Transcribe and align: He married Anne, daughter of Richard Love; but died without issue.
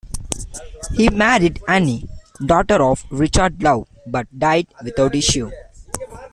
He 0.95 1.09
married 1.11 1.61
Anne, 1.67 2.09
daughter 2.43 2.83
of 2.83 3.05
Richard 3.11 3.61
Love; 3.61 3.87
but 4.07 4.25
died 4.39 4.65
without 4.83 5.13
issue. 5.13 5.51